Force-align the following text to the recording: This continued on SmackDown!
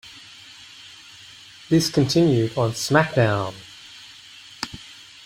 This 1.69 1.91
continued 1.91 2.57
on 2.57 2.71
SmackDown! 2.71 3.53